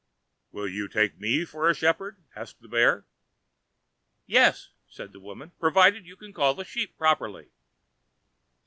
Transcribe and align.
"Will 0.51 0.67
you 0.67 0.87
take 0.87 1.19
me 1.19 1.45
for 1.45 1.69
a 1.69 1.75
shepherd?" 1.75 2.23
asked 2.35 2.59
the 2.59 2.67
bear. 2.67 3.05
"Yes," 4.25 4.69
said 4.87 5.11
the 5.11 5.19
woman, 5.19 5.51
"provided 5.59 6.07
you 6.07 6.15
can 6.15 6.33
call 6.33 6.55
the 6.55 6.65
sheep 6.65 6.97
properly." 6.97 7.51